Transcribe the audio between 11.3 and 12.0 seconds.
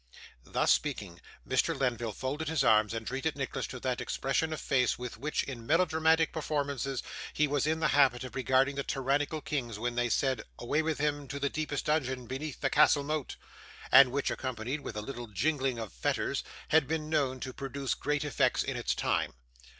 the deepest